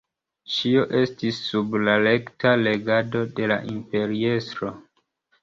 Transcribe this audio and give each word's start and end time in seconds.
Ĉio 0.51 0.85
estis 0.99 1.41
sub 1.49 1.77
la 1.89 1.95
rekta 2.07 2.55
regado 2.69 3.23
de 3.41 3.51
la 3.53 3.61
imperiestro. 3.75 4.75